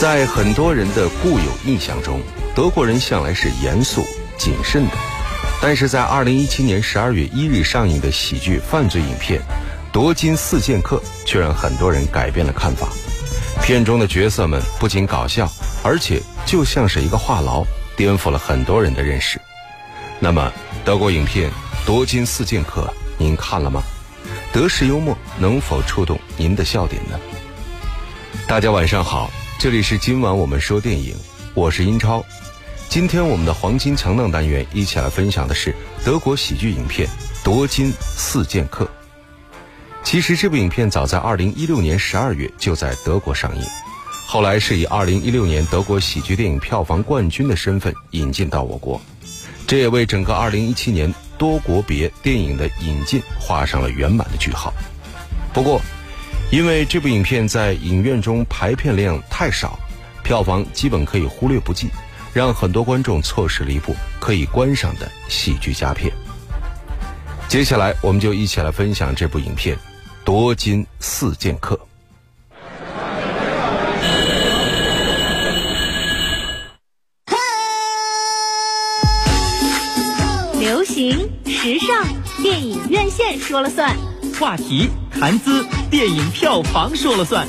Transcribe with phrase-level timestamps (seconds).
[0.00, 2.22] 在很多人的固有印象中，
[2.54, 4.02] 德国人向来是严肃
[4.38, 4.92] 谨慎的。
[5.60, 9.38] 但是在二零一七年十二月一日上映的喜剧犯罪影片
[9.92, 12.88] 《夺金四剑客》，却让很多人改变了看法。
[13.62, 15.46] 片中的角色们不仅搞笑，
[15.82, 19.38] 而且就像是一个话痨，颠覆了很多人的认识。
[20.18, 20.50] 那么，
[20.82, 21.50] 德国影片
[21.84, 22.84] 《夺金四剑客》，
[23.18, 23.82] 您看了吗？
[24.50, 27.20] 德式幽默能否触动您的笑点呢？
[28.46, 29.30] 大家晚上好。
[29.60, 31.14] 这里是今晚我们说电影，
[31.52, 32.24] 我是英超。
[32.88, 37.06] 今天我们的黄金强档单元一起来分享的是德国喜剧影片
[37.44, 38.86] 《夺金四剑客》。
[40.02, 43.62] 其实这部影片早在2016年12月就在德国上映，
[44.26, 48.98] 后来是以2016年德国喜剧电影票房冠军的身份引进到我国，
[49.66, 54.72] 这也为整个2017年多国别电影的引进画上了圆满的句号。
[55.52, 55.82] 不过，
[56.50, 59.78] 因为这部影片在影院中排片量太少，
[60.24, 61.88] 票房基本可以忽略不计，
[62.34, 66.12] 让很多观众错失了一部可以观赏的喜剧佳片。
[67.46, 69.76] 接下来，我们就一起来分享这部影片
[70.24, 71.76] 《夺金四剑客》。
[80.58, 81.12] 流行
[81.46, 82.04] 时尚，
[82.42, 83.96] 电影院线说了算。
[84.40, 87.44] 话题谈资，电影票房说了算；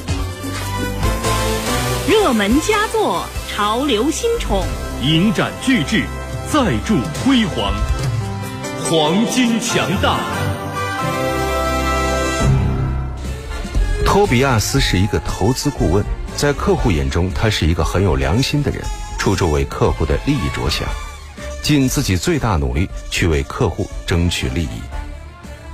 [2.06, 4.66] 热门佳作，潮流新宠，
[5.02, 6.03] 影展巨制，
[6.52, 7.72] 再铸辉煌，
[8.83, 10.20] 黄金强大。
[14.05, 16.03] 托比亚斯是一个投资顾问，
[16.36, 18.83] 在客户眼中，他是一个很有良心的人，
[19.17, 20.86] 处处为客户的利益着想，
[21.64, 24.81] 尽自己最大努力去为客户争取利益。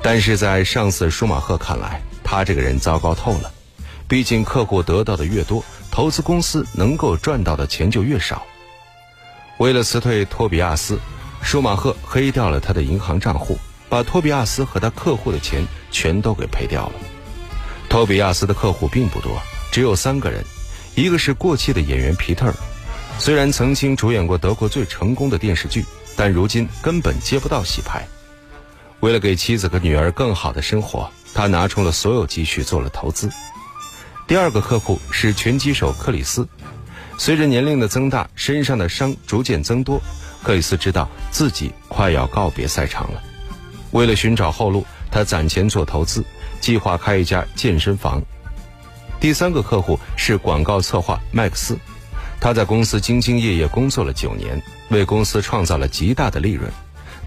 [0.01, 3.51] 但是在上司舒马赫看来，他这个人糟糕透了。
[4.07, 8.41] 毕竟客户得到的越多，投资公司能够赚到的钱就越少。
[9.57, 10.97] 为了辞退托比亚斯，
[11.41, 13.57] 舒马赫黑掉了他的银行账户，
[13.89, 16.93] 把托比亚斯和他客户的钱全都给赔掉了。
[17.89, 19.41] 托比亚斯的客户并不多，
[19.71, 20.41] 只有三个人，
[20.95, 22.53] 一个是过气的演员皮特尔，
[23.19, 25.83] 虽然曾经主演过德国最成功的电视剧，
[26.15, 28.07] 但如今根本接不到戏拍。
[28.99, 33.29] 为了给妻子和女儿更好的生活，他拿出了所有积蓄做了投资。
[34.27, 36.47] 第二个客户是拳击手克里斯，
[37.17, 40.01] 随着年龄的增大，身上的伤逐渐增多，
[40.43, 43.21] 克里斯知道自己快要告别赛场了。
[43.91, 46.25] 为了寻找后路，他攒钱做投资，
[46.59, 48.21] 计划开一家健身房。
[49.19, 51.77] 第三个客户是广告策划麦克斯，
[52.41, 56.69] 他在公司兢兢业业工作了九年，为公司创造了极大的利润。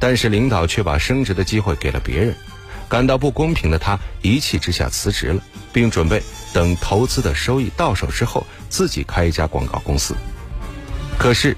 [0.00, 2.34] 但是领导却把升职的机会给了别人，
[2.88, 5.41] 感到不公平的他一气之下辞职了，
[5.72, 6.21] 并准备
[6.53, 10.16] 等投资的收益到手之后自己开一家广告公司。
[11.19, 11.55] 可是，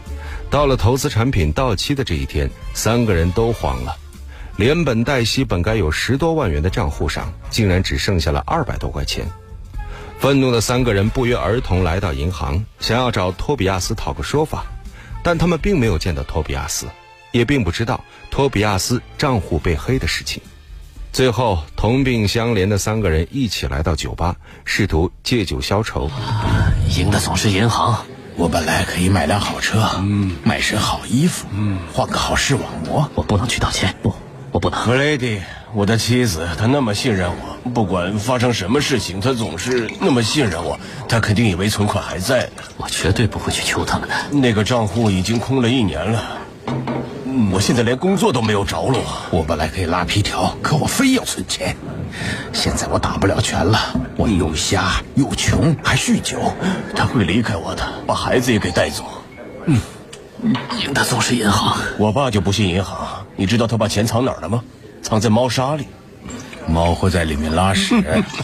[0.50, 3.97] 到了投资产品到期的这一天，三个人都慌了，
[4.56, 9.25] 连本带息本该有十多万元的账户上，竟然只剩下了二百多块钱。
[10.19, 14.64] 愤怒的三个人不约而同来到银行，想要找托比亚斯讨个说法，
[15.22, 16.86] 但他们并没有见到托比亚斯。
[17.32, 20.41] 也并不知道托比亚斯账户被黑的事情。
[21.12, 26.10] 最后，同病相怜的三个人一起来到酒吧，试图借酒消愁。
[26.97, 28.04] 赢的总是银行。
[28.34, 33.10] 我本来可以买辆好车，嗯，买身好衣服，嗯，换个好视网膜。
[33.15, 34.14] 我不能去道歉，不，
[34.53, 34.84] 我不能。
[34.87, 35.43] 弗雷迪，
[35.75, 40.81] 我的妻子，她那么信任我，不管发生什么事情，她总是那么信任我。
[41.10, 42.62] 她肯定以为存款还在呢。
[42.78, 44.14] 我绝对不会去求他们的。
[44.31, 46.38] 那个账户已经空了一年了。
[47.53, 49.03] 我现在连工作都没有着落。
[49.31, 51.76] 我本来可以拉皮条，可我非要存钱。
[52.53, 53.78] 现在我打不了拳了，
[54.16, 56.38] 我又瞎又穷，还酗酒。
[56.94, 59.04] 他会离开我的，把孩子也给带走。
[59.66, 59.81] 嗯，
[60.84, 61.78] 赢的总是银行。
[61.98, 63.25] 我爸就不信银行。
[63.37, 64.62] 你知道他把钱藏哪儿了吗？
[65.03, 65.87] 藏在猫砂里。
[66.69, 68.03] 猫会在里面拉屎。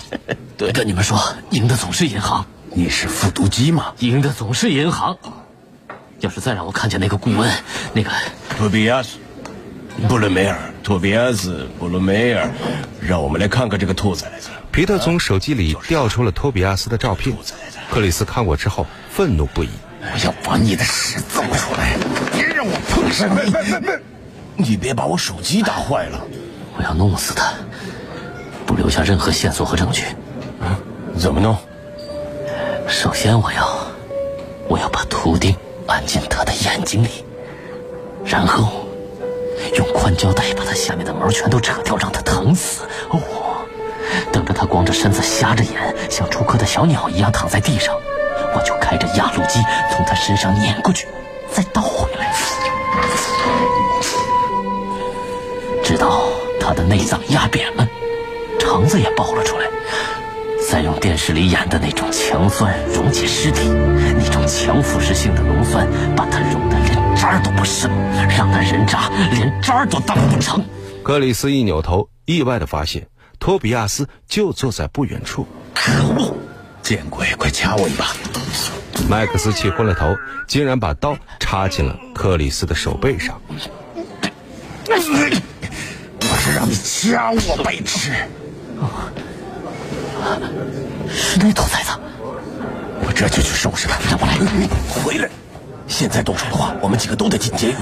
[0.57, 1.21] 对，跟你们说，
[1.51, 2.45] 赢的总是银行。
[2.73, 3.93] 你是复读机吗？
[3.99, 5.17] 赢的总是银行。
[6.21, 7.49] 要是再让我看见那个顾问，
[7.93, 8.11] 那个
[8.57, 9.19] 托比亚斯·
[10.09, 12.51] 布伦梅尔，托比亚斯·布伦梅尔，
[13.01, 14.49] 让我们来看看这个兔崽子。
[14.73, 17.37] 皮特从手机里调出了托比亚斯的照片。
[17.91, 19.69] 克里斯看过之后愤怒不已
[20.03, 21.97] ：“我要把你的屎造出来，
[22.33, 23.31] 别让我碰上
[24.57, 24.71] 你！
[24.71, 26.21] 你别把我手机打坏了！
[26.77, 27.53] 我要弄死他，
[28.67, 30.05] 不留下任何线索和证据。
[30.61, 30.77] 嗯，
[31.17, 31.57] 怎么弄？
[32.89, 33.87] 首先，我要，
[34.69, 35.55] 我要把图钉。”
[35.89, 37.25] 按进他的眼睛里，
[38.25, 38.87] 然后
[39.75, 42.85] 用宽胶带把他下面的毛全都扯掉，让他疼死。
[43.11, 43.67] 我
[44.33, 47.95] 等着他光着身子、瞎着眼，像出壳的小鸟一样躺在地上，
[48.55, 48.73] 我就。
[48.81, 49.61] 开着压路机
[49.93, 51.07] 从他身上碾过去，
[51.53, 52.35] 再倒回来，
[55.85, 56.23] 直到
[56.59, 57.87] 他的内脏压扁了，
[58.59, 59.67] 肠子也爆了出来，
[60.71, 67.91] 再用电视里演的那种强酸溶解尸体，那种强腐蚀性的浓酸把它溶得连渣儿都不剩，
[68.29, 70.63] 让那人渣连渣儿都当不成。
[71.03, 73.07] 克里斯一扭头，意外的发现
[73.39, 75.47] 托比亚斯就坐在不远处。
[75.75, 76.37] 可恶！
[76.83, 78.15] 见鬼，快掐我一把！
[79.09, 80.15] 麦克斯气昏了头，
[80.47, 83.41] 竟然把刀插进了克里斯的手背上。
[84.87, 84.97] 我
[86.43, 88.13] 是让你掐我，白痴！
[91.11, 91.91] 是那头崽子，
[93.07, 93.99] 我这就去收拾他。
[94.11, 94.37] 让我来。
[94.89, 95.29] 回来！
[95.87, 97.75] 现在动手的话，我们几个都得进监狱。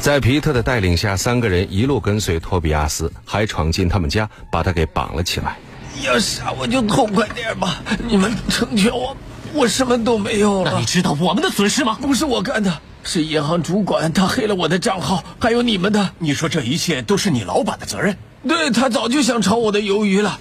[0.00, 5.56] 在皮特的带领下，三个人一路跟随托比亚斯，还闯进他们家，把他给绑了起来。
[6.04, 7.82] 要杀我就痛快点吧！
[8.06, 9.16] 你们成全我，
[9.54, 10.84] 我什么都没有了那你。
[10.84, 11.96] 知道我们的损失吗？
[12.02, 16.10] 不是我干的，是银行主管他黑了我的账号，还有你们的。
[16.18, 18.14] 你说这一切都是你老板的责任？
[18.46, 20.38] 对他早就想炒我的鱿鱼了，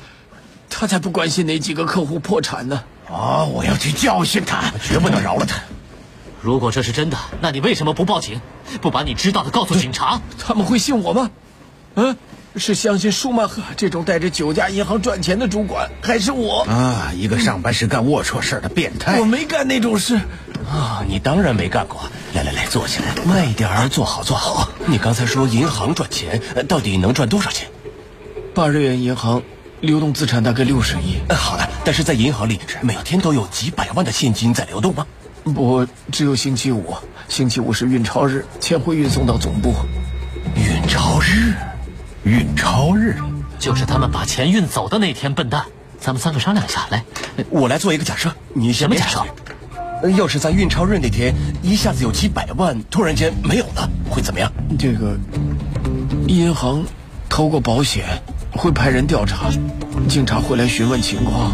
[0.70, 2.84] 他才不关心哪几个客户破产呢。
[3.08, 5.60] 哦，我要去教训他，绝不能饶了他。
[6.42, 8.42] 如果这是真的，那你为什么不报警，
[8.82, 10.22] 不把你知道的告诉警察？
[10.38, 11.32] 他们会信我吗？
[11.96, 12.18] 嗯，
[12.56, 16.64] 是相信舒曼赫这种带着九家银行赚钱的主管，还是我？
[16.64, 19.26] 啊，一个上班时干龌龊事儿的变态我。
[19.26, 20.20] 没干那种事。
[20.70, 22.02] 啊，你当然没干过。
[22.34, 24.70] 来来来，坐起来，慢一点儿，坐好坐好。
[24.88, 27.70] 你刚才说银行赚钱，呃到底能赚多少钱？
[28.54, 29.42] 八日元银行
[29.81, 35.06] 流动资产大概六十亿，呃好的，但是在银行里每天都有几百万的现金在流动吗？
[35.44, 36.95] 不，只有星期五，
[37.27, 39.74] 星期五是运钞日，钱会运送到总部。
[40.56, 41.54] 运钞日，
[42.24, 43.18] 运钞日，
[43.60, 45.66] 就是他们把钱运走的那天，笨蛋。
[46.00, 47.04] 咱们三个商量一下，来，
[47.50, 48.33] 我来做一个假设。
[48.54, 49.24] 你先什么假设
[50.18, 51.33] 要是在运钞日那天
[51.63, 54.51] 一下子有几百万突然间没有了，会怎么样？
[54.78, 55.18] 这个
[56.28, 56.86] 银行
[57.28, 58.06] 投过保险，
[58.57, 59.50] 会派人调查，
[60.07, 61.52] 警察会来询问情况。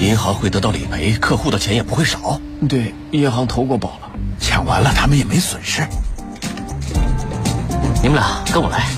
[0.00, 2.40] 银行会得到理赔，客户的钱也不会少。
[2.68, 4.10] 对，银行投过保了。
[4.38, 5.86] 抢完了他们也没损失。
[8.02, 8.88] 你们俩跟我来，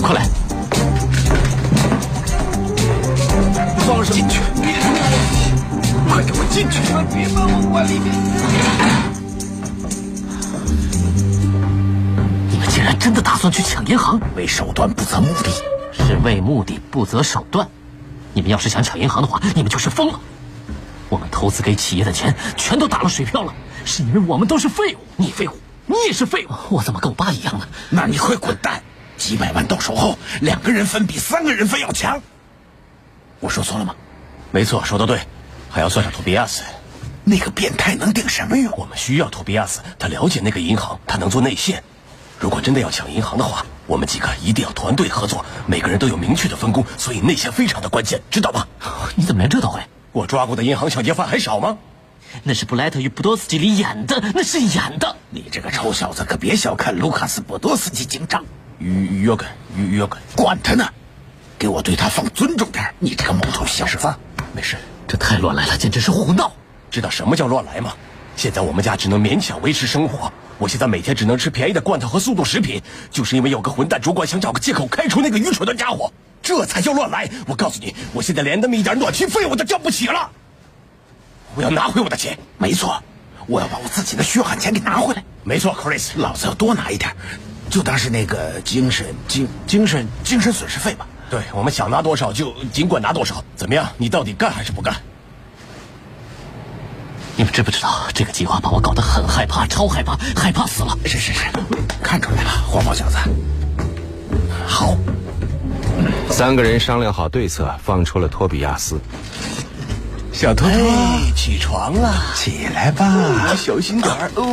[0.00, 0.26] 快来！
[3.80, 4.40] 放手进去！
[6.08, 6.80] 快给我进去！
[7.12, 8.14] 别把我关里面！
[12.50, 14.18] 你们竟然真的打算去抢银行？
[14.34, 15.50] 为手段不择目的，
[15.98, 17.68] 是为目的不择手段。
[18.32, 20.20] 你们要是想抢银行的话，你们就是疯了。
[21.08, 23.54] 我们投资给企业的钱全都打了水漂了，
[23.84, 24.98] 是因为我们都是废物。
[25.16, 25.52] 你废物，
[25.86, 26.50] 你也是废物。
[26.70, 27.68] 我怎么跟我爸一样呢？
[27.90, 28.82] 那你快滚蛋！
[29.16, 32.20] 几百万到手后，两个人分比三个人分要强。
[33.38, 33.94] 我说错了吗？
[34.50, 35.20] 没错，说的对，
[35.70, 36.64] 还要算上托比亚斯。
[37.22, 38.72] 那个变态能顶什么用？
[38.76, 41.84] 我们需要托比亚斯，他了解那个银行，他能做内线。
[42.40, 48.66] 如果真的要抢银行的话，我们几个一定要团队合作，每个人都有明确的分工，所以内线非常的关键，知道吗？
[49.16, 49.80] 你怎么连这都会？
[50.12, 51.78] 我抓过的银行抢劫犯还少吗？
[52.42, 55.16] 那是布莱特与布多斯基里演的，那是演的。
[55.30, 58.44] 你这个臭小子可别小看卢卡斯·布多斯基警长，
[58.78, 60.88] 约约根，约约根，管他呢！
[61.58, 64.14] 给我对他放尊重点你这个毛头小子！
[64.52, 64.76] 没事。
[65.06, 66.52] 这太乱来了，简直是胡闹！
[66.90, 67.94] 知道什么叫乱来吗？
[68.36, 70.32] 现在我们家只能勉强维持生活。
[70.58, 72.80] 我现在每天只能吃便宜的罐头和速冻食品，
[73.10, 77.28] 就是因为有个混蛋主管想找个借口开除那个愚蠢的家伙，这才叫乱来。
[77.46, 80.30] 我告诉你，我现在连那么一点暖气费我都交不起了。
[81.56, 82.38] 我要拿回我的钱。
[82.58, 83.02] 没错，
[83.46, 85.24] 我要把我自己的血汗钱给拿回来。
[85.42, 87.14] 没错，Chris，老子要多拿一点，
[87.68, 91.06] 就当是那个精神精精神精神损失费吧。
[91.28, 93.42] 对我们想拿多少就尽管拿多少。
[93.56, 93.88] 怎么样？
[93.98, 94.94] 你到底干还是不干？
[97.36, 100.96] 你们知不知道这个计划把我搞得很害怕，超害怕，害怕死了。
[101.04, 101.40] 是是是，
[102.02, 103.16] 看出来了，黄毛小子。
[104.66, 104.96] 好，
[106.30, 109.00] 三个人商量好对策，放出了托比亚斯。
[110.32, 113.06] 小偷哎，起床了，起来吧，
[113.56, 114.44] 小心点儿哦，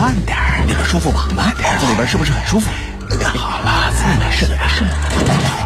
[0.00, 1.28] 慢点儿，里边舒服吧？
[1.36, 2.70] 慢点儿这里边是不是很舒服？
[3.36, 4.84] 好了，再没事没事，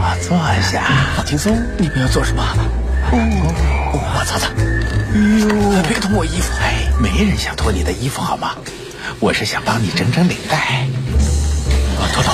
[0.00, 0.82] 好，坐下。
[1.16, 1.56] 放轻松。
[1.78, 2.42] 你们要做什么？
[3.12, 6.52] 我擦擦，哎呦，别脱我衣服！
[6.60, 8.54] 哎，没人想脱你的衣服好吗？
[9.20, 10.56] 我是想帮你整整领带。
[11.98, 12.32] 啊，头头，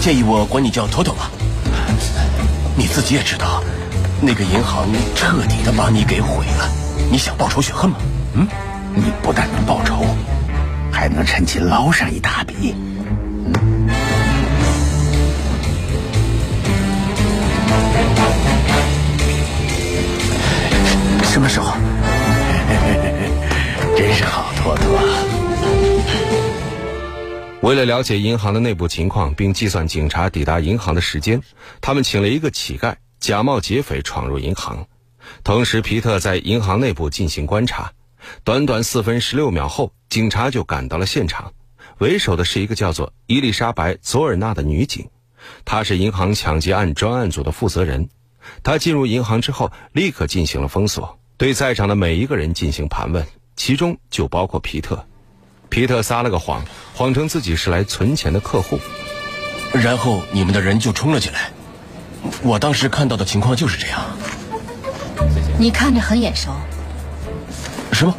[0.00, 1.30] 介意我管你叫头头吗？
[2.76, 3.62] 你自己也知道，
[4.20, 6.68] 那个银行彻底的把你给毁了，
[7.10, 7.96] 你想报仇雪恨吗？
[8.34, 8.46] 嗯，
[8.94, 10.04] 你不但能报仇，
[10.92, 12.74] 还能趁机捞上一大笔。
[21.38, 21.70] 什么时候？
[23.96, 24.98] 真是好，托托。
[27.60, 31.40] 为了了解银行的内部情况，并计算警察抵达银行的时间，
[31.80, 34.88] 他们请了一个乞丐假冒劫匪闯入银行。
[35.44, 37.92] 同时，皮特在银行内部进行观察。
[38.42, 41.52] 短短四分十六秒后，警察就赶到了现场。
[41.98, 45.08] 为首的是一个叫做伊丽莎白·佐尔纳的女警，
[45.64, 48.08] 她是银行抢劫案专案组的负责人。
[48.64, 51.17] 她进入银行之后，立刻进行了封锁。
[51.38, 55.06] 对在场的每一个人进行盘问，其中就包括皮特。
[55.68, 56.64] 皮特撒了个谎，
[56.96, 58.80] 谎称自己是来存钱的客户。
[59.72, 61.52] 然后你们的人就冲了进来。
[62.42, 64.00] 我当时看到的情况就是这样。
[65.56, 66.50] 你看着很眼熟，
[67.92, 68.12] 什么？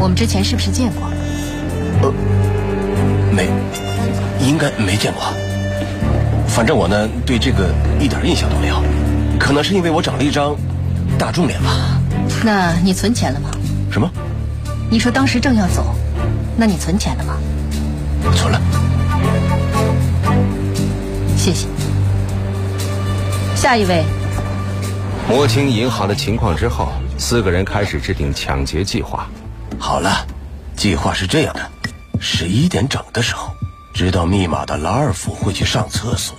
[0.00, 1.08] 我们之前是不是见过？
[2.02, 2.12] 呃，
[3.32, 3.46] 没，
[4.44, 5.22] 应该没见过。
[6.48, 8.82] 反正我呢，对这个一点印象都没有。
[9.38, 10.56] 可能是因为我长了一张
[11.18, 12.00] 大众脸吧。
[12.44, 13.50] 那你存钱了吗？
[13.90, 14.10] 什么？
[14.90, 15.94] 你说当时正要走，
[16.56, 17.34] 那你存钱了吗？
[18.34, 18.60] 存了。
[21.36, 21.66] 谢谢。
[23.56, 24.04] 下一位。
[25.28, 29.26] 摸清银行的情况之后，四个人开始制定抢劫计划。
[29.78, 30.26] 好了，
[30.76, 31.70] 计划是这样的：
[32.20, 33.52] 十一点整的时候，
[33.94, 36.36] 知道密码的拉尔夫会去上厕所。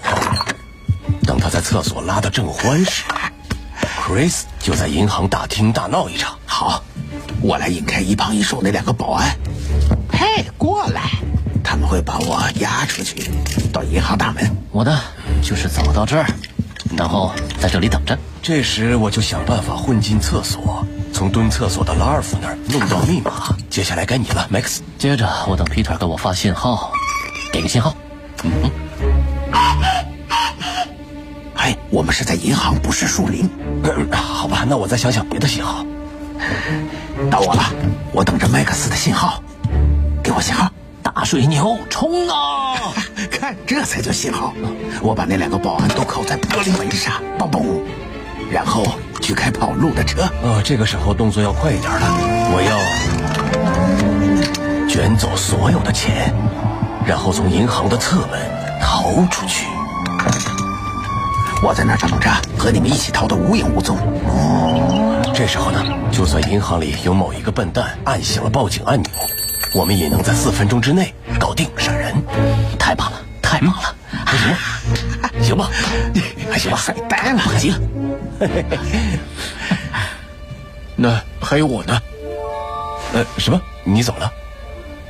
[1.26, 3.04] 等他在厕所拉得正欢时
[4.04, 6.38] ，Chris 就在银行大厅大闹一场。
[6.46, 6.84] 好，
[7.42, 9.34] 我来引开一胖一瘦那两个保安。
[10.12, 11.12] 嘿，过来！
[11.64, 13.32] 他们会把我押出去，
[13.72, 14.58] 到银行大门。
[14.72, 15.00] 我呢，
[15.42, 16.28] 就是走到这儿，
[16.98, 17.32] 然后
[17.62, 18.18] 在这里等着。
[18.42, 23.56] 这时我就想办法混进厕所，从蹲厕所的拉尔夫那儿弄到密码。
[23.70, 24.80] 接下来该你了，Max。
[25.00, 26.92] 接着我等皮特给我发信号，
[27.54, 27.96] 给个信号。
[28.44, 28.52] 嗯。
[31.64, 33.50] 哎，我们是在银行，不是树林。
[34.12, 35.86] 好吧，那我再想想别的信号。
[37.32, 37.64] 到我了，
[38.12, 39.42] 我等着麦克斯的信号。
[40.22, 40.70] 给我信号。
[41.02, 42.76] 大水牛，冲啊！
[43.32, 44.54] 看，这才叫信号。
[45.02, 47.64] 我把那两个保安都扣在玻璃门上，嘣嘣。
[48.52, 48.86] 然后
[49.22, 50.24] 去开跑路的车。
[50.42, 52.02] 哦，这个时候动作要快一点了。
[52.52, 52.78] 我要
[54.90, 56.34] 卷走所有的钱，
[57.06, 58.38] 然后从银行的侧门
[58.82, 59.66] 逃出去。
[61.66, 63.98] 我在那儿等着，和你们一起逃得无影无踪。
[65.34, 69.10] 这时候呢，就算银行里有某一个笨蛋按响了报警按钮，
[69.74, 72.14] 我们也能在四分钟之内搞定闪人。
[72.78, 73.96] 太棒了，太棒了！
[75.42, 75.70] 行吗？
[75.72, 76.20] 行
[76.52, 77.74] 吧，还行吧，帅呆了，行。
[80.98, 82.02] 那还有我呢？
[83.14, 83.60] 呃，什么？
[83.86, 84.30] 你怎么了？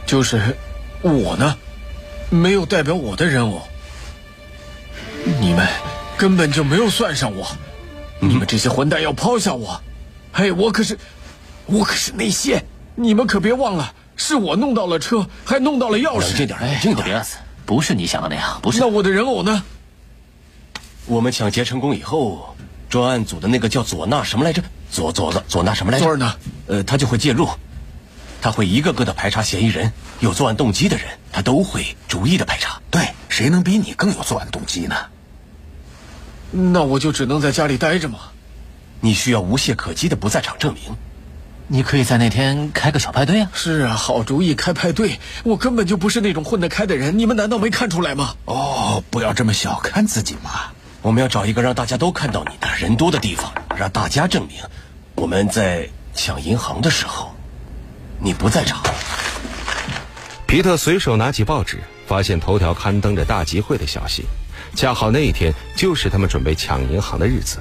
[0.06, 0.56] 就是
[1.02, 1.58] 我呢，
[2.30, 3.60] 没有代表我的任务。
[5.40, 5.68] 你们
[6.24, 7.46] 根本就没有算上我，
[8.22, 9.82] 你们这些混蛋要抛下我。
[10.32, 10.98] 嘿，我可是，
[11.66, 12.64] 我可是内线，
[12.96, 16.30] 你们可别忘了，是我弄到了车，还弄到了钥匙。
[16.30, 17.26] 冷静点，冷静点，
[17.66, 18.80] 不是你想的那样，不是。
[18.80, 19.66] 那我的人偶呢？
[21.08, 22.56] 我们抢劫成功以后。
[22.90, 24.64] 专案组的那个叫佐纳什么来着？
[24.90, 26.06] 佐佐的佐纳什么来着？
[26.06, 26.36] 佐尔呢？
[26.68, 27.50] 呃，他就会介入，
[28.42, 32.82] 他会一个个的排查嫌疑人，有作案动机的人，他都会逐一的排查。
[32.90, 34.96] 对，谁能比你更有作案动机呢？
[36.56, 38.20] 那我就只能在家里待着吗？
[39.00, 40.96] 你需要无懈可击的不在场证明。
[41.68, 43.50] 你可以在那天开个小派对啊。
[43.54, 45.20] 是啊，好主意，开派对。
[45.44, 48.36] 我根本就不是那种混得开的人，你们难道没看出来吗？
[48.46, 50.72] 哦，不要这么小看自己嘛。
[51.02, 54.58] 我们要找一个让大家都看到你的人多的地方，让大家证明
[55.16, 57.34] 我们在抢银行的时候
[58.20, 58.84] 你不在场。
[60.46, 64.24] 皮特随手拿起报纸，发现头条刊登着大集会的消息，
[64.76, 67.60] 恰好那一天就是他们准备抢银行的日子。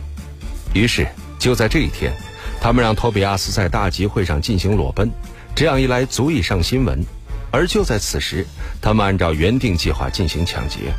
[0.75, 1.07] 于是
[1.39, 2.13] 就在这一天，
[2.61, 5.11] 他们让托比亚斯在大集会上进行裸奔，
[5.55, 7.05] 这样一来足以上新闻。
[7.51, 8.47] 而就在此时，
[8.81, 10.95] 他们按照原定计划进行抢劫。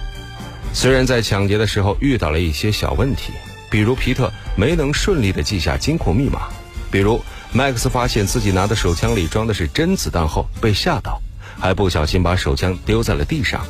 [0.72, 3.34] 虽然在抢劫的时候遇到了一些小问题，
[3.72, 6.50] 比如皮特没能顺利的记下金库密码，
[6.91, 7.20] 比如
[7.51, 11.20] 麦克斯发现自己拿的手枪里装的是真子弹后被吓到，
[11.60, 13.65] 还不小心把手枪丢在了地上，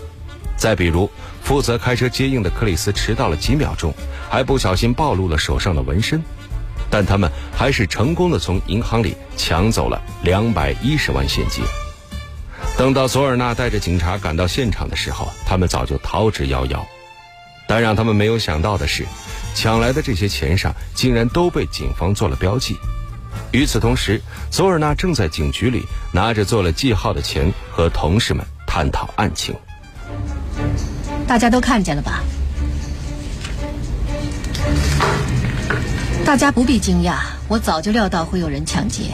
[0.55, 1.09] 再比如
[1.41, 3.93] 负责开车接应的克里斯迟到了几秒钟，
[4.29, 6.21] 还不小心暴露了手上的纹身，
[6.89, 11.63] 但他们还是成功的从银行里抢走了两百一十万现金。
[12.77, 16.79] 等到索尔纳带着警察赶到现场的时候，他们早就逃之夭夭。
[17.67, 19.05] 但让他们没有想到的是，
[19.55, 22.75] 抢来的这些钱上竟然都被警方做了标记。
[23.51, 29.55] 与此同时，索尔纳正在警局里拿着做了记号的钱和同事们探讨案情。
[31.27, 32.23] 大家都看见了吧？
[36.25, 39.11] 大家不必惊讶，我早就料到会有人抢劫。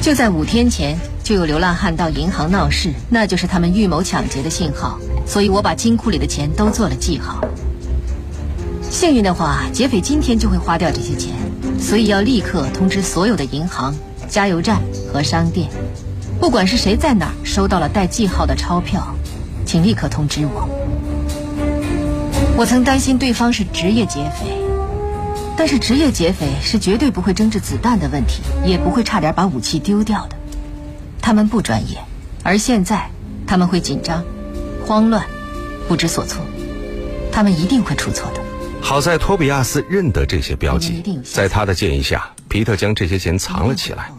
[0.00, 0.98] 就在五天前。
[1.26, 4.96] 就有流浪汉到银行闹事，那就是他们预谋抢劫的信号。
[5.26, 7.40] 所以我把金库里的钱都做了记号。
[8.88, 11.34] 幸运的话，劫匪今天就会花掉这些钱，
[11.80, 13.92] 所以要立刻通知所有的银行、
[14.28, 14.80] 加油站
[15.12, 15.68] 和商店，
[16.38, 19.12] 不管是谁在哪儿收到了带记号的钞票，
[19.66, 20.75] 请立刻通知我。
[22.58, 24.46] 我曾担心对方是职业劫匪，
[25.58, 30.36] 但是职业劫匪是绝对不会争执子弹的问题，也不会差点把武器丢掉的。
[31.20, 31.98] 他们不专业，
[32.42, 33.10] 而现在
[33.46, 34.24] 他们会紧张、
[34.86, 35.26] 慌乱、
[35.86, 36.42] 不知所措，
[37.30, 38.40] 他们一定会出错的。
[38.80, 44.10] 好在托比亚斯认得这些标记，在他的建议下，皮特将这些钱藏了起来。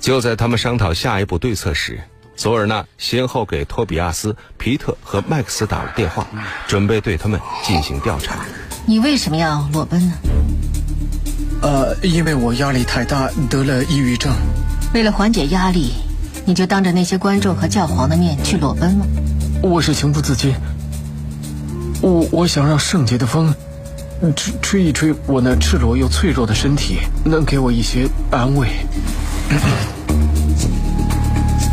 [0.00, 2.00] 就在他们商讨下一步对策时，
[2.40, 6.26] 索尔纳先后给托比亚斯、皮特和麦克斯打了电话，
[6.66, 8.46] 准备对他们进行调查。
[8.86, 10.14] 你为什么要裸奔呢？
[11.60, 14.32] 呃，因为我压力太大，得了抑郁症。
[14.94, 15.92] 为了缓解压力，
[16.46, 19.04] 你就当着那些观众和教皇的面去裸奔吗？
[19.62, 20.54] 我是情不自禁。
[22.00, 23.54] 我我想让圣洁的风。
[24.34, 28.66] 吹吹一吹我那赤裸又脆弱的身体，能给我一些安慰。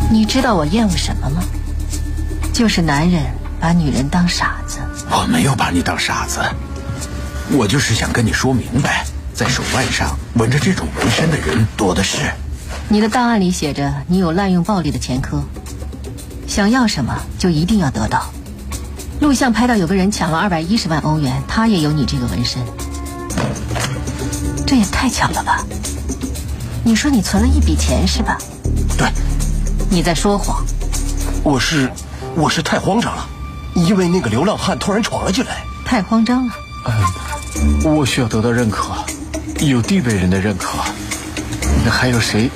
[0.10, 1.42] 你知道我厌恶什么吗？
[2.54, 3.24] 就是男人
[3.60, 4.80] 把女人当傻子。
[5.10, 6.40] 我没有把你当傻子，
[7.52, 12.18] 我就是想跟你说明白，在手腕上纹着这种纹身的人多的是。
[12.90, 15.44] 你的档案里写着你有滥用暴力的前科，
[16.48, 18.32] 想要什么就一定要得到。
[19.20, 22.62] 录像拍到有个人抢了二百一十万欧元，他也有你这个纹身，
[24.66, 25.66] 这也太巧了吧？
[26.84, 28.38] 你说你存了一笔钱是吧？
[28.98, 29.08] 对，
[29.90, 30.66] 你在说谎。
[31.44, 31.92] 我是，
[32.36, 33.28] 我是太慌张了，
[33.74, 35.64] 因为那个流浪汉突然闯了进来。
[35.86, 36.54] 太慌张了。
[36.86, 38.94] 嗯，我需要得到认可，
[39.62, 40.80] 有地位人的认可。
[41.86, 42.50] 那还有谁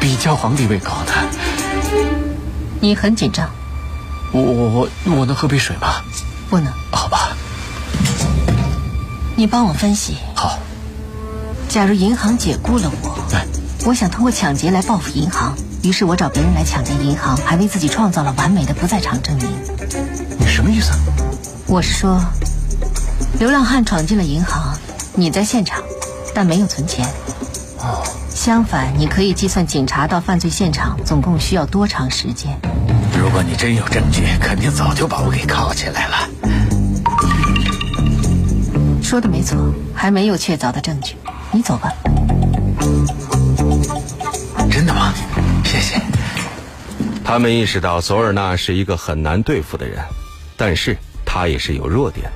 [0.00, 1.12] 比教皇地位高的？
[2.80, 3.48] 你很紧张。
[4.32, 6.02] 我我我我能喝杯水吗？
[6.50, 6.72] 不能。
[6.90, 7.36] 好吧。
[9.36, 10.16] 你帮我分析。
[10.34, 10.58] 好。
[11.68, 13.34] 假如银行解雇了我，
[13.84, 15.54] 我想通过抢劫来报复银行，
[15.86, 19.46] 于是我找别人来抢劫银行，还为自己创造了完美的不在场证明。
[20.36, 20.90] 你什么意思？
[21.68, 22.20] 我是说，
[23.38, 24.76] 流浪汉闯进了银行，
[25.14, 25.80] 你在现场，
[26.34, 27.06] 但没有存钱。
[27.78, 28.02] 哦。
[28.30, 32.58] 相反，你可以计算警察到犯罪现场总共需要多长时间。
[33.16, 36.28] 如果你真有证据，肯定早就把我给铐起来了。
[39.04, 39.56] 说的没错，
[39.94, 41.14] 还没有确凿的证据。
[41.52, 41.92] 你走吧。
[44.68, 45.14] 真的吗？
[47.26, 49.98] 他们意识到索尔纳是一个很难对付的人，
[50.56, 52.30] 但是他也是有弱点。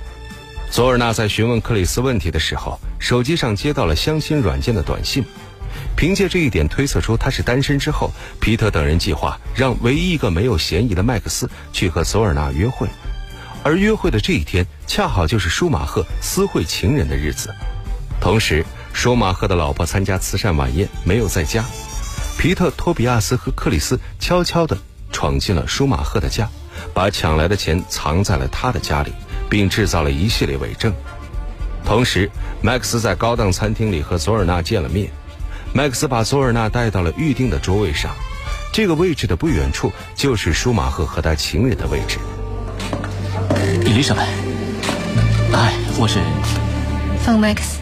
[0.68, 5.24] 索尔纳在询问克里斯问题的时候，手机上接到了相亲软件的短信。
[5.96, 12.88] 凭借这一点推测出他是单身之后，皮特等人计划让唯一一个没有嫌疑的麦克斯去和索尔纳约会，
[13.62, 17.54] 而约会的这一天恰好就是舒马赫私会情人的日子。
[18.20, 21.64] 同时，舒马赫的老婆参加慈善晚宴没有在家，
[22.40, 24.74] 皮特、托比亚斯和克里斯悄悄地
[25.12, 26.48] 闯进了舒马赫的家，
[26.94, 29.12] 把抢来的钱藏在了他的家里，
[29.50, 30.90] 并制造了一系列伪证。
[31.84, 32.30] 同时，
[32.62, 35.10] 麦克斯在高档餐厅里和佐尔纳见了面。
[35.74, 38.10] 麦克斯把佐尔纳带到了预定的桌位上，
[38.72, 42.18] 这个位置的不远处就是舒马赫和他情人的位置。
[43.84, 44.26] 伊丽莎白，
[45.52, 46.18] 哎，我是
[47.22, 47.80] 凤麦克斯。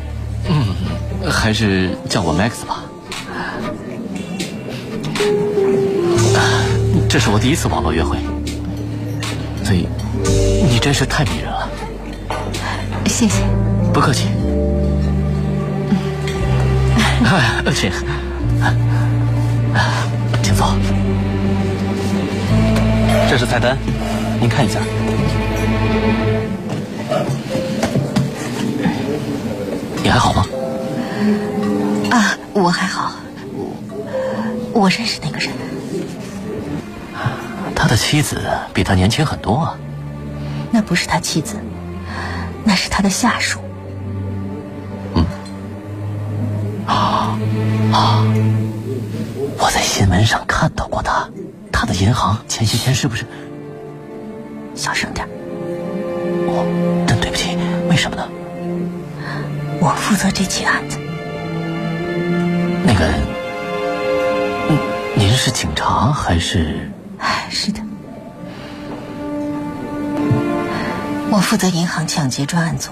[0.49, 2.83] 嗯，还是叫我 Max 吧。
[7.09, 8.19] 这是我第一次网络约会，
[9.65, 9.89] 所以
[10.71, 11.67] 你真是太迷人了。
[13.07, 13.43] 谢谢。
[13.95, 14.29] 不客气。
[17.75, 17.91] 请，
[20.43, 20.75] 请坐。
[23.29, 23.77] 这是菜单，
[24.41, 24.81] 您看一下。
[30.03, 30.47] 你还好吗？
[32.11, 33.13] 啊，我还好。
[34.73, 35.68] 我认识那个人。
[37.79, 38.43] 他的妻子
[38.75, 39.79] 比他年轻很多啊。
[40.73, 41.55] 那不是他妻子，
[42.65, 43.61] 那是他的下属。
[45.15, 45.25] 嗯
[46.89, 47.39] 啊！
[49.57, 51.29] 我在新闻上看到过他，
[51.71, 53.25] 他的银行前些天是不是？
[54.75, 55.25] 小声点。
[56.49, 57.57] 哦，真对不起，
[57.89, 58.29] 为什么呢？
[59.81, 60.99] 我负责这起案子。
[62.85, 63.09] 那个，
[65.15, 66.91] 您是警察还是？
[67.19, 67.81] 哎，是的，
[71.31, 72.91] 我负责银行抢劫专案组。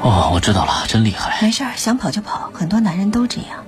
[0.00, 1.38] 哦，我知道了，真厉害。
[1.42, 3.64] 没事儿，想跑就跑，很多男人都这样。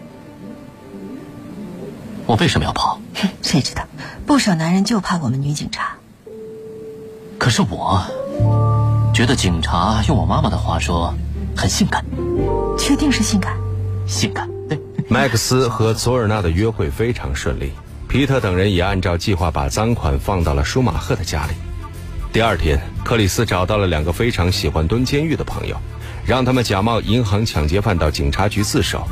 [2.26, 3.00] 我为什么要跑？
[3.42, 3.84] 谁知道，
[4.26, 5.94] 不少男人就怕我们女警察。
[7.38, 8.04] 可是我
[9.14, 11.14] 觉得警察用我妈妈的话说，
[11.56, 12.04] 很性感。
[12.78, 13.56] 确定是性感？
[14.06, 14.48] 性感。
[14.68, 14.80] 对。
[15.08, 17.72] 麦克斯和佐尔纳的约会非常顺利，
[18.08, 21.52] 皮特等人也按照计划把赃款放到了舒马赫的家里。
[22.32, 25.76] 第二天，克里斯找到了两个非常喜欢蹲监狱的朋友，
[26.24, 29.06] 让他们假冒银行抢劫犯到警察局自首。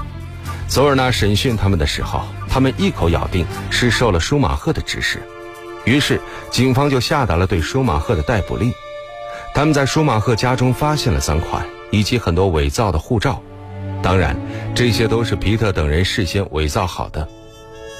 [0.66, 5.22] 佐尔纳审讯他们的时候，他们一口咬定是受了舒马赫的指使，
[5.84, 6.18] 于是
[6.50, 8.72] 警方就下达了对舒马赫的逮捕令。
[9.54, 13.42] 他们在舒马赫家中发现了赃款以及很多伪造的护照，
[14.02, 14.34] 当然，
[14.74, 17.28] 这些都是皮特等人事先伪造好的。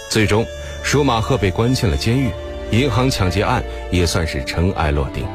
[0.09, 0.47] 最终，
[0.87, 2.31] 舒马赫被关进了监狱。
[2.71, 5.27] 银行抢劫案也算是尘埃落定。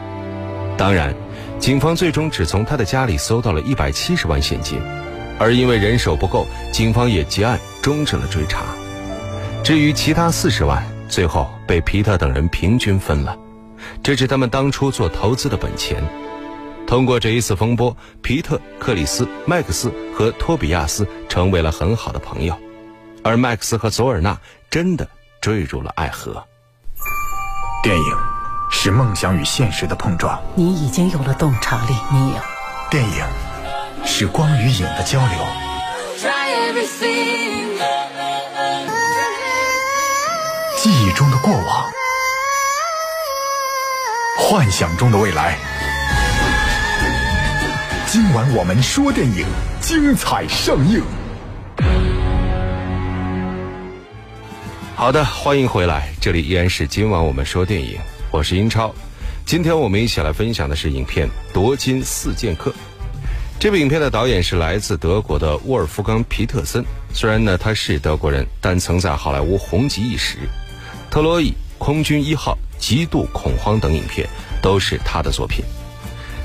[0.78, 1.14] 当然，
[1.60, 4.82] 警方最终只从他的家里搜到了一百七十万现金，
[5.38, 8.64] 而因为人手不够，警方也结案终止了追查。
[9.62, 13.38] 至于其他四十万，最后被皮特等人平均分了，
[14.02, 16.02] 这是他们当初做投资的本钱。
[16.88, 22.58] 通过这一次风波，皮特、克里斯、麦克斯和托比亚斯成为了很好的朋友，
[23.22, 24.38] 而麦克斯和佐尔纳
[24.70, 25.08] 真的
[25.42, 26.42] 坠入了爱河。
[27.84, 28.18] 电影
[28.70, 30.40] 是梦想与现实的碰撞。
[30.56, 32.38] 你已经有了洞察力，你有。
[32.92, 33.26] 电影
[34.06, 35.38] 是光与影的交流。
[40.78, 41.92] 记忆中的过往，
[44.38, 45.58] 幻想中的未来。
[48.08, 49.46] 今晚我们说电影，
[49.80, 51.02] 精彩上映。
[55.02, 57.98] 好的，欢迎回来，这里依然是今晚我们说电影，
[58.30, 58.94] 我是英超。
[59.48, 62.70] 今天我们一起来分享的是影片《夺金四剑客》。
[63.60, 66.86] 这部影片的导演是来自德国的沃尔夫冈·皮特森，
[67.16, 70.38] 虽然呢他是德国人，但曾在好莱坞红极一时，
[71.12, 71.48] 《特洛伊》
[71.80, 74.30] 《空军一号》《极度恐慌》等影片
[74.62, 75.66] 都是他的作品。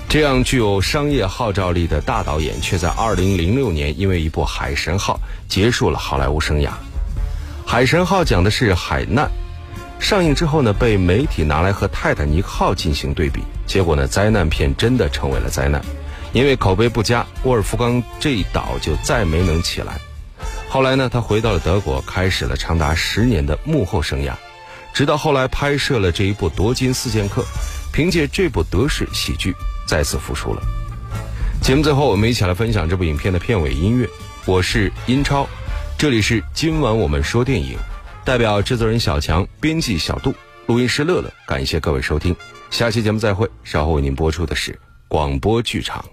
[0.09, 5.21] 这样具有商业号召力的大导演，却在2006年因为一部《海神号》
[5.53, 6.69] 结束了好莱坞生涯。
[7.69, 9.29] 《海神号》讲的是海难，
[9.99, 15.83] 上映之后呢，被媒体拿来和《泰坦尼克号》进行对比，结果呢，灾难片真的成为了灾难，
[16.33, 19.99] 因为口碑不佳，沃尔夫冈这一岛就再没能起来。
[20.69, 24.33] 后来呢，他回到了德国，开始了长达十年的幕后生涯，
[24.95, 27.43] 直到后来拍摄了这一部《夺金四剑客》，
[27.93, 29.53] 凭借这部德式喜剧
[29.89, 30.63] 再次复出了。
[31.61, 34.09] 节目最后，我们一起来分享这部影片的片尾音乐。
[34.45, 35.49] 我是英超。
[35.99, 37.79] 这里是今晚我们说电影，
[38.23, 40.35] 代表制作人小强、编辑小杜、
[40.67, 42.37] 录音师乐乐，感谢各位收听，
[42.71, 43.49] 下期节目再会。
[43.65, 44.79] 稍后为您播出的是
[45.09, 46.05] 广播剧场。